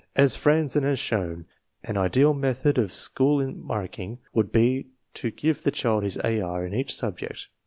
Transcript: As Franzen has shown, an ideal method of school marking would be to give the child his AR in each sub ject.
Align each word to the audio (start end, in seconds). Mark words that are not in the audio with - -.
As 0.15 0.35
Franzen 0.35 0.81
has 0.81 0.97
shown, 0.97 1.45
an 1.83 1.95
ideal 1.95 2.33
method 2.33 2.79
of 2.79 2.91
school 2.91 3.45
marking 3.55 4.17
would 4.33 4.51
be 4.51 4.87
to 5.13 5.29
give 5.29 5.61
the 5.61 5.69
child 5.69 6.03
his 6.03 6.17
AR 6.17 6.65
in 6.65 6.73
each 6.73 6.91
sub 6.95 7.19
ject. 7.19 7.49